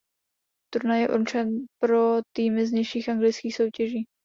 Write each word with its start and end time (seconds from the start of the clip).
Turnaj 0.73 1.01
je 1.01 1.09
určen 1.17 1.67
pro 1.81 2.21
týmy 2.33 2.65
z 2.67 2.71
nižších 2.71 3.09
anglických 3.09 3.55
soutěží. 3.55 4.05